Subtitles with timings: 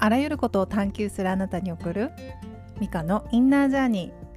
[0.00, 2.12] あらゆることを探求するあなたに送る
[2.78, 4.28] ミカのインナージャーニー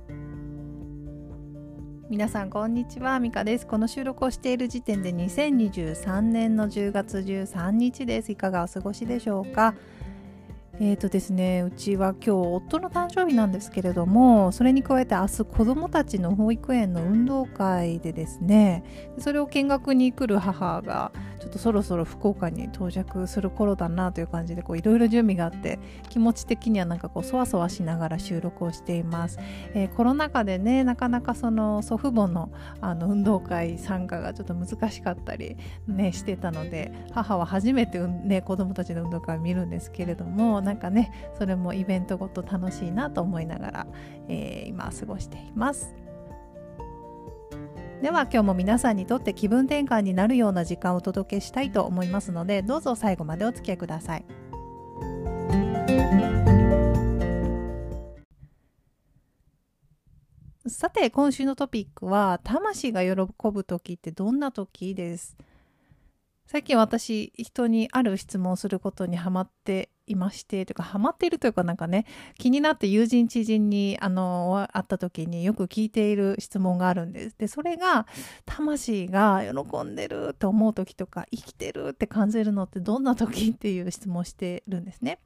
[2.10, 3.66] 皆さんこんにちはミカです。
[3.66, 8.34] この収録をしている時点で2023年の10月13日です。
[8.34, 9.75] いかがお過ごしでしょうか？
[10.84, 18.83] えーとですね、うちは今日夫の誕生日なんですけれどもそれに加えて明日子どもたちの保育園の運動会でですね
[19.20, 29.39] それを見学に来る母がちょっとそろそろ福岡に到着する頃だなという感じでいろいろ準備があって気持ち的にはなんかこうそわそわしながら収録をしています、
[29.73, 43.88] えー、コロナ禍でねなかなかその祖父母のあの運動会参加がちょっと難しかったりねしてたので母は初めて、ね、子どもたちの運動会を見るんですけれどもなんかねそれもイベントごと楽しいなと思いながら、
[44.30, 45.94] えー、今過ごしています。
[48.02, 54.26] では今日も皆さんにとって気分転換になるような時間をお届けしたいと思いますのでどうぞ最後までお付き合いください。
[60.67, 63.12] さて今週のトピックは魂が喜
[63.52, 65.36] ぶ時ってどんな時です？
[66.48, 72.06] 最近私人にある質問をすることにハマっていましてというかハマっているというかなんかね
[72.38, 77.36] 気になって友人知人にあの会った時によく聞いている質問があるんです。
[77.38, 78.06] でそれが
[78.45, 85.20] 魂が喜んでると思う時とか生きてるって感じるのってどんな時っていう質問してるんですね。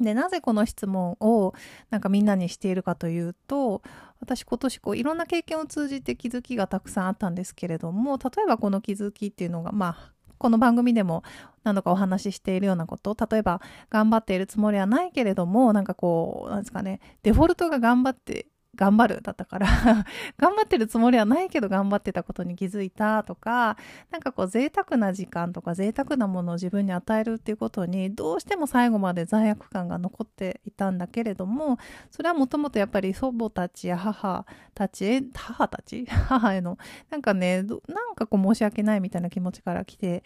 [0.00, 1.54] でなぜこの質問を
[1.90, 3.82] なんかみんなにしているかというと
[4.20, 10.12] 私今年こういろんな経験を通じて気づきがたくさんあったんですけれども例えばこの気づきっていうのがまあ
[10.42, 11.22] この番組でも
[11.62, 19.66] 何度かお話ししているようなこと例えば頑張っているつもりはないけれどもなんかこうなんですかねデフォルトが頑張って頑張るだったから
[20.38, 23.76] 頑張ってるつもりはないけど頑張ってたことに気づいたとか
[24.10, 31.78] なんかこう贅沢な時間とか贅沢なものを自分に与えるっていうことにどうしても最後まで罪悪感が残っていたんだけれども
[32.10, 36.06] それはもともとやっぱり祖母たちや母たちへ母たち？
[36.28, 36.78] 母への
[37.10, 40.24] なんかねなんかこう申し訳ないみたいな気持ちから来て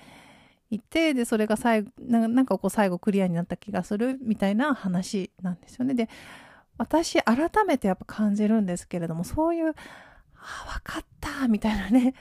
[0.70, 5.94] いてでそれが最後なんかこう最後クリアになった気がするみたいな話なんですよね。
[5.94, 6.08] で
[6.78, 9.74] 私改めてやっぱ感じるんですけれどもそういう
[10.36, 12.14] 「あ分かった」みたいなね。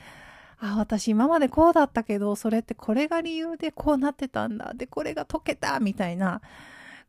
[0.58, 4.74] あ私今までこうだったけどそれってこれが理由でこうなってたんだ。
[4.74, 6.42] でこれが解けたみたいな。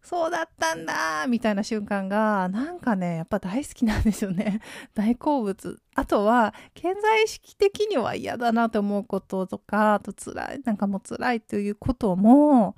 [0.03, 4.61] そうだったんだみたいな瞬間がなんかねやっぱ大好きなんですよね。
[4.95, 5.81] 大好物。
[5.97, 12.77] あとは健在意識的には嫌だなと思うこととかあと辛いなんかもう辛いということも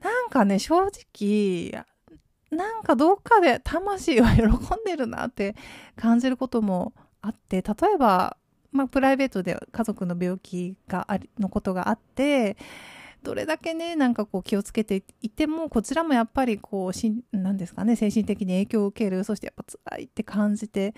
[0.00, 1.84] なんかね正直
[2.50, 4.48] なんかどっかで魂は喜ん
[4.84, 5.54] でるなって
[5.96, 8.36] 感じることもあって例えば、
[8.72, 12.56] まあ、プライベートで家族の病気がありのことがあって
[13.22, 20.94] どれだけねなんかこう気をつけていてもこちらもやっぱりこうしなんですかね精神的に影響を受けるそしてやっぱ辛いって感じて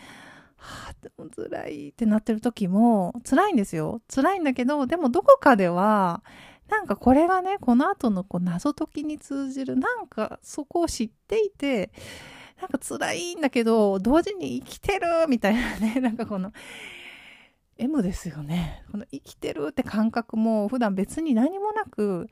[0.56, 4.02] はあでも辛いってなってる時も辛いんですよ。
[4.14, 6.22] 辛いんだけどでもどこかでは
[6.70, 11.90] なんかこれがねこの後のこう謎解きに通じるなんかそこを知っていて
[12.60, 16.52] なんか辛いんだけど同時に生きてるみたいなね なんかこの
[17.76, 18.84] M ですよね。
[18.92, 22.28] この生きてるって感覚も普段別に何もなく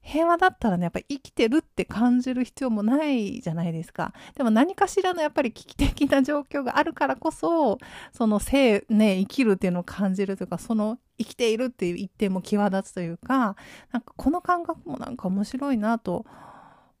[0.00, 7.78] 平和だったらねやっぱり生きてるって感じる必要もないじゃないですかでも何かしらのやっぱり危機的な状況があるからこそ
[8.12, 13.56] その生ね生きるっていうのを感じるというかその生きているっていう一点も際立つというか
[13.92, 16.24] なんかこの感覚もなんか面白いなと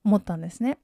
[0.04, 0.78] 思ったんですね。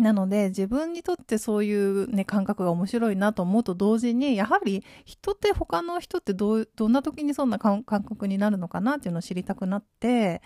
[0.00, 10.42] なので自分にとってそういうね感覚が面白いなと思うと同時にやはり人って他の人ってどどんな時にそんな感覚になるのかなっていうのを知りたくなって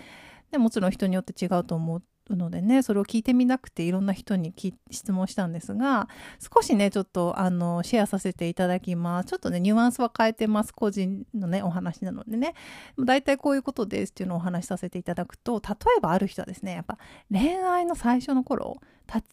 [0.54, 4.54] でもちろん人によって違うと思うのでねそれを聞いてみなくていろんな人に
[4.88, 9.26] 質問したんですが少しねちょっとあのシェアさせていただきます。
[9.30, 10.72] ちょっとねニュアンスは変えてます。
[10.72, 12.54] 個人のねお話なのでね。
[12.96, 16.98] 大体こういうことですっていうのをお話しさせていただくと例えばある人はですねやっぱ
[17.32, 18.76] 恋愛の最初の頃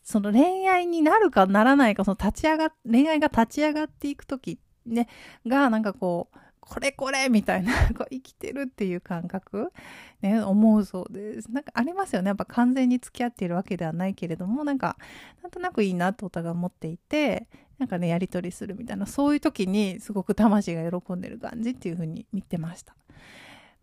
[0.03, 4.57] その恋愛になるかならないかその立ち上が恋愛が立ち上がっていく時
[4.87, 5.07] ね
[5.45, 6.37] がなんかこう
[6.71, 7.73] これこれみたいな
[8.09, 9.73] 生きてるっていう感覚、
[10.21, 11.51] ね、思うそうです。
[11.51, 12.29] なんかありますよね。
[12.29, 14.95] やっぱ完全に付き合っているわけではないけれども、なんか、
[15.43, 22.95] なんとなくいいなってお互い思っていて、なんかね、やり取りするみたいな、そういう時にすごく魂が喜んでる感じっていう風に見てました。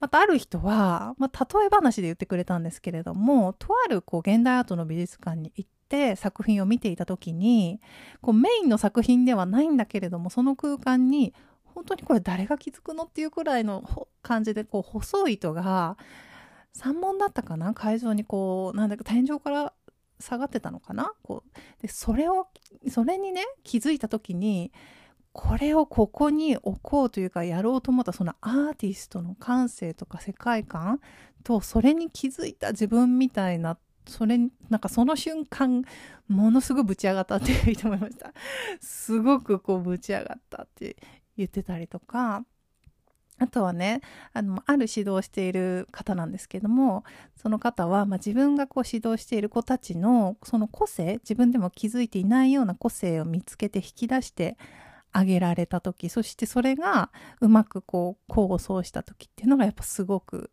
[0.00, 7.82] またある人は、まあ、例え話で言ってくれたんですけれども、とあるこう現代アートの美術館に行って作品を見ていた時に、
[8.22, 11.34] こうメインの作品ではないんだけれども、その空間に
[11.74, 15.96] 本当にこれ誰が気づくのっていうくらいの感じでこう細い糸が
[16.76, 19.72] 3本だったかな会場にこうなんだか天井から
[20.20, 21.12] 下がってたのかな？
[21.22, 22.48] こうでそれを
[22.90, 24.72] それにね気づいた時に
[25.32, 31.00] これをここに置こうというかやろうと思ったそのアーティストの感性とか世界観
[31.44, 33.78] とそれに気づいた自分みたいな
[34.08, 34.38] それ
[34.70, 35.84] なんかその瞬間
[36.26, 38.32] ものすごいぶち上がったって言って思いました。
[38.80, 40.96] すごくこうぶち上がったって
[41.38, 42.44] 言ってたりとか
[43.38, 44.00] あとはね
[44.32, 47.04] あのある指導している方なんですけども
[47.36, 54.56] その方は、まあ、自分がこう指導している子たちのその個性自分でも気づいていないような個性を見つけて引き出して
[55.12, 60.50] あげられた時そしてそれがうまくこう功を奏した時っていうのがやっぱすごく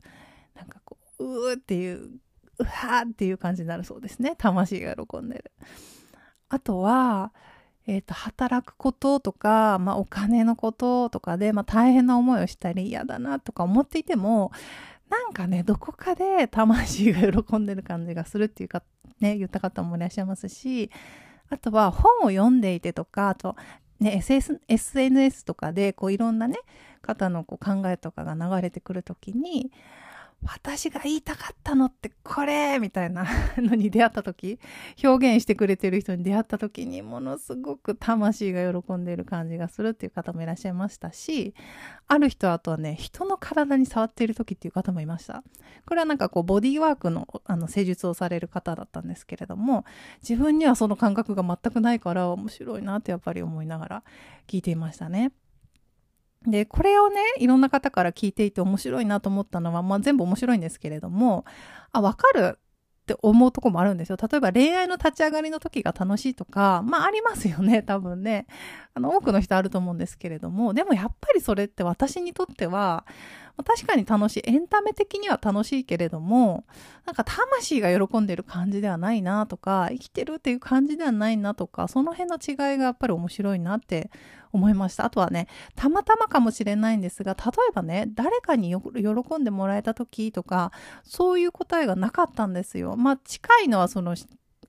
[0.55, 2.19] なんかこううーっていう
[2.57, 5.51] うわーっていう感じになるそうですね魂が喜んでる。
[6.47, 7.33] あとは
[7.87, 14.51] えーと、働くこととか、まあ、お金のこととかで、まあ、大変な思いをしたり嫌だなとか思っていても
[15.09, 18.81] なんかねどこかで魂が喜んでる感じがするっていうか
[19.19, 20.89] ね言った方もいらっしゃいますし
[21.49, 23.55] あとは本を読んでいてとかあと
[23.99, 26.57] ね、SS SNS とかでこういろんなね
[27.01, 29.71] 方のこう考えとかが流れてくる時に
[30.43, 33.25] 私が言いたかったのってこれみたいな
[33.57, 34.59] のに出会った時
[35.03, 41.55] 表現してくれてる人に出会った時にものすごく魂が喜んでいる感じがするっていう方もいらっしゃいましたし
[42.07, 45.43] ある人あとはね人の体に触っている時っていう方もいました
[45.85, 49.83] これはなんかこうボディーワークのあの施術をされる方だったんですけれども
[50.27, 54.03] 自分にはその感覚が全くないから面白いなってやっぱり思いながら
[54.47, 55.31] 聞いていましたね。
[56.47, 61.45] で、これをね、いろんな方から聞いていて面白いなと思ったのは、まあ全部面白いんですけれども、
[61.91, 62.59] あ、わかる
[63.05, 64.17] って思うとこもあるんですよ。
[64.19, 68.47] 例えば恋愛の立ち上がりの時が楽しいとか、まあありますよね、 多分ね。
[68.95, 73.05] あの、多くの人あると思うんですけれども、でもやっぱりそれって私にとっては、
[73.63, 74.43] 確かに楽しい。
[74.45, 76.65] エンタメ的には楽しいけれども、
[77.05, 84.09] なんか魂が喜んでる感じではないなとか、生きてるっていう感じではないなとか、その辺の違いがやっぱり面白いなって
[84.51, 85.05] 思いました。
[85.05, 90.71] あとはね、たまたまかもしれないんですが、例えばね、誰かに喜んでもらえた時とか、
[91.03, 92.95] そういう答えがなかったんですよ。
[92.97, 94.15] まあ、近いのはその、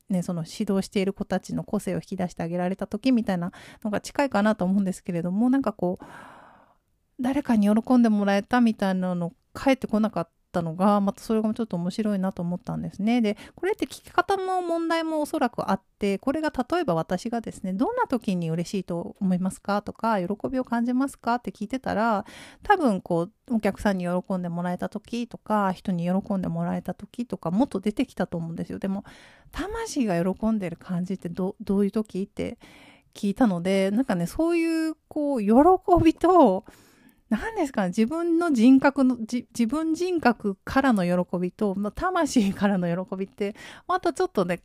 [0.09, 6.05] ね、その指導している子たちの個性を引き出してあげられた時みたいなのが近いかなと思うんですけれども、なんかこう、
[7.21, 13.21] 誰かに喜んでもらえたみたいなの返ってこなかったのがまたそれがちょっと面白いなと思ったんですね。
[13.21, 22.25] でこれって聞き方の問題もおそらくあってこれが例えば私がですねどんな時に嬉しいと思いますかとか喜びを感じますかって聞いてたら
[22.63, 28.79] 多分こうお客さんに喜んでもらえた時とか人に喜んでもらえた時とかもっと出てきたと思うんですよ。
[28.79, 29.05] でも
[29.53, 32.59] 魂が喜んでる感じってどういう時って
[33.15, 35.51] 聞いたのでなんかねそういうこう喜
[36.05, 36.65] びと
[37.29, 43.57] 何ですかね自分の人格の自分人格からの喜びと、まあ、魂からの喜びって
[43.89, 44.61] またちょっとね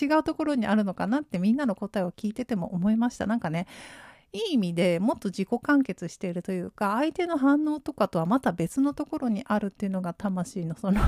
[0.00, 3.66] 違うところにあるのかなってみんなの答えを聞いてても思いましたなんかね
[4.32, 11.00] いい意味でもっと自己完結しているというか相手の反応とかとはまた別のところにあるっていうのが魂のその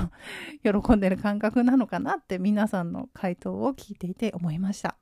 [0.63, 4.97] 喜んでる感覚なのかなって皆さんの回答を聞いていて思いました。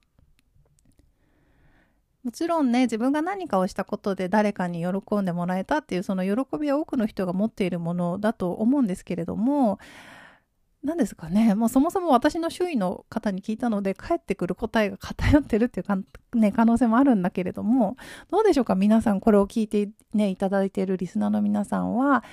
[2.25, 9.77] もちろんね自分が何かをしたことで誰かに喜んでもらえたっていうその喜びは多くの人が持っているものだと思うんですけれども
[10.83, 11.55] 何ですかね。
[11.55, 15.97] もうそもそも私の周囲の方に聞いたので返ってくる答えが偏ってるっていうか、
[16.33, 17.97] ね、可能性もあるんだけれども
[18.29, 18.75] どうでしょうか？
[18.75, 22.23] 皆さんこれを聞いて、ね、いただいているリスナーの皆さんは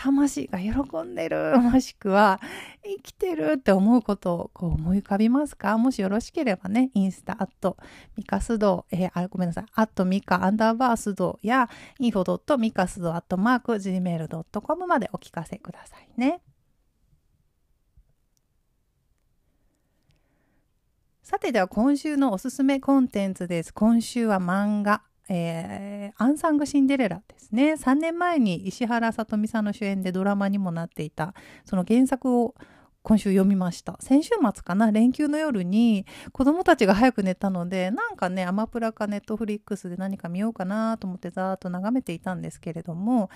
[0.00, 0.70] 魂が喜
[1.02, 2.40] んでる、 もしくは
[2.84, 5.76] 生きてるって思うことをこう思い浮かびますか？
[5.76, 7.76] もしよろしければね、インスタ、アット、
[8.16, 16.40] ミカスド、えー、あ、ごめんなさい、アットミカアンダーバースドや、インフォドットミカスドアットマーク gmail.com までお聞かせくださいね。
[21.24, 23.74] さてでは今週のおすすめコンテンツです。
[23.74, 25.02] 今週は漫画。
[25.28, 27.74] えー、アンサング・シンデレラですね。
[27.74, 32.54] 3年前に石原さとみさんの主演でドラマにもなっていたその原作を
[33.08, 33.96] 今週読みました。
[34.00, 34.92] 先週末かな？
[34.92, 43.30] 連休の夜に子供たちが早く寝たのでなんかねアマプラかネットフリックスで何か見ようかなと思ってざーっと眺めていたんですけれども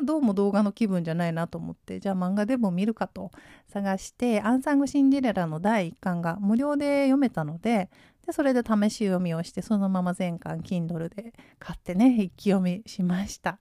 [0.00, 3.32] どうも動画の気分じゃないなと思ってじゃあ漫画でも見るかと。
[3.66, 7.90] 探して「アンサング・シンデレラ」の第1巻が無料で読めたので
[8.24, 13.58] でそれで試し読みをしてそのまま全巻 Kindle で買ってね一気読みしました。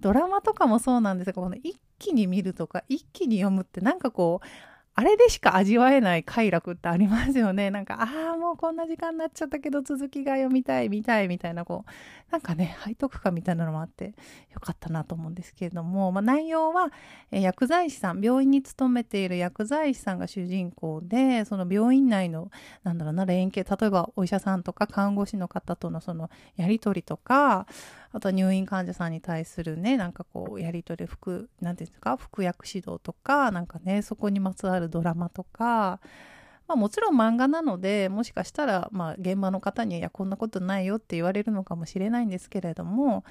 [0.00, 4.46] ドラマとかもそうなんですがこの一気に見るとか一気に読むってなんかこう
[4.94, 7.70] あれでしか味わえない快楽ってありますよね。
[7.70, 14.14] なんか、ああ、もうこんな時間になっちゃったけど続きが読みたい、見たいみたいな、こう、なんかね、背徳感みたいなのもあって
[14.52, 16.90] よかったなと思うんですけれども、まあ、内容は、
[17.30, 22.50] え薬剤師さん、病院に勤めている薬剤師さんが主人公で、その病院内の、
[22.84, 27.66] なんだろうな、連携、例えばお医者さんとか看護師の方とのそのやりとりとか、
[28.12, 36.00] あと入院患者さんに対するね、なんかこう、やりとり、服、なんていうんですか、服薬指導とか、なんかね、そこにまつわるドラマとか、
[36.68, 43.24] まあ、もちろん漫画なのでもしかしたらまあ現場の方に「いやこんなことないよ」って言われるのかもしれないんですけれども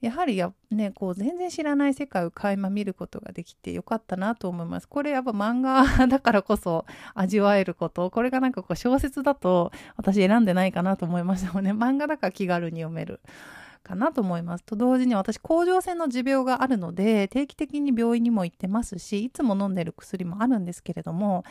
[0.00, 4.88] やはりや、ね、こう全然知らない世界を垣間見ることができてよかったなと思います。
[4.88, 11.72] これやっぱ漫画 だからこそ味わえること、これがなんかこう小説だと私選んでないかなと思いましたもんね。
[11.72, 13.20] 漫画だから気軽に読める。
[13.78, 14.64] かなと思います。
[14.64, 21.44] と同時に私、甲状腺の持病があるので、定期的に病院にも行ってますし、いつも飲んでる薬もあるんですけれども、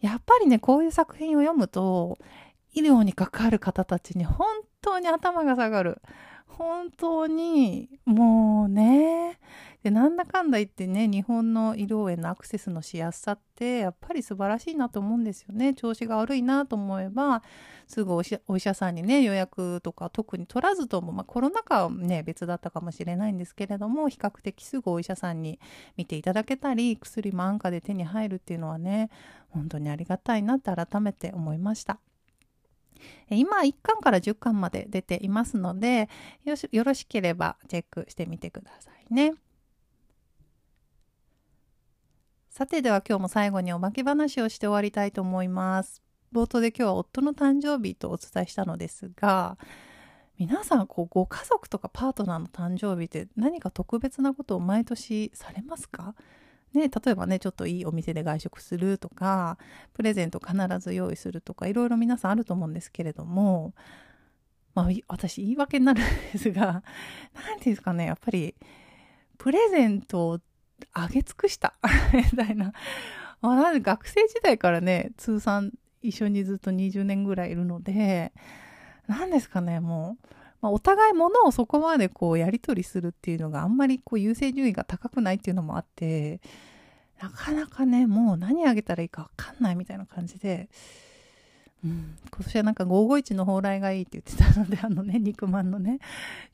[0.00, 2.18] やっぱりね、こういう作品を読むと、
[2.72, 4.46] 医療に関わる方たちに本
[4.80, 6.00] 当に頭が下がる。
[6.46, 9.38] 本当に、もうね、
[9.82, 15.72] で、なんだかんだ言ってね、日本の医療へのアクセスのしやすさって、やっぱり素晴らしいなと思うんですよね。
[15.72, 17.42] 調子が悪いなと思えば、
[17.86, 18.22] すぐお
[18.56, 25.58] 医者さんにね、予約とか特に取らずとも、まあ、コロナ禍はね、別だったかもしれないんですけれども、比較的すぐお医者さんに
[25.96, 29.08] 見ていただけたり、薬も安価で手に入るっていうのはね、
[29.48, 32.00] 本当にありがたいなって改めて思いました。
[33.30, 36.10] 今1巻から10巻まで出ていますので
[36.44, 39.32] よろしければチェックしてみてくださいね。
[42.50, 46.02] さてでは今日も最後におまけ話をして終わりたいと思います。
[46.34, 49.56] 冒頭で今日は夫の誕生日とお伝えしたのですが
[50.36, 56.16] 皆さんこうご家族とかパートナーの誕生日って何か特別なことを毎年されますか？
[56.74, 59.56] ね、例えばねちょっといいお店で外食するとか
[59.94, 63.74] プレゼント必ず用意するとかいろいろ皆さんあると思うんですけれども、
[64.74, 66.82] まあ、私言い訳になるんですが何て
[67.42, 68.56] 言うんですかねやっぱり
[69.38, 70.40] プレゼントを
[70.92, 71.74] あげ尽くした。
[72.12, 72.72] みたいな、
[73.40, 75.72] まあ、学生時代からね通算
[76.02, 78.32] 一緒にずっと20年ぐらいいるので
[79.06, 80.26] 何ですかねもう。
[80.60, 86.40] まあ、お互いものをそこまでこうやり取りするっていうのがあんまりこう優先順位が高くないっていうのもあって
[87.20, 90.68] なかなかねもう何あげたらいいか分かんないみたいな感じで、
[91.84, 95.98] うん、今年はなんか551の蓬莱がいいって言ってたのであのね肉まんのね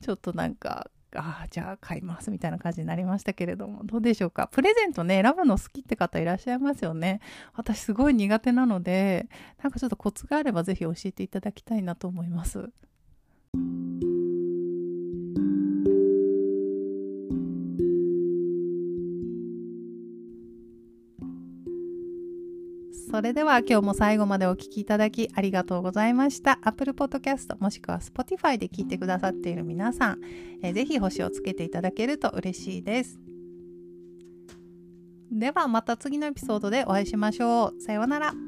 [0.01, 3.83] ちょっとなんかあじゃあ買いますみたいな感じになりましたけれども。
[3.85, 4.47] どうでしょうか？
[4.47, 7.21] プレゼントね選ぶの好きって方いらっしゃいますよね。
[7.55, 9.27] 私すごい苦手なので
[9.63, 12.69] なんかちょっとコツがあれば是非教えていただきたいなと思います。
[23.09, 26.59] それでは今日も最後までお聴きいただきありがとうございました。
[26.61, 30.21] Apple Podcast もしくは Spotify で聞いてくださっている皆さん、
[30.61, 33.17] えー、ぜひ星をつけていただけると嬉しいです。
[35.31, 37.81] ではまた次のエピソードでお会いしましょう。
[37.81, 38.46] さようなら。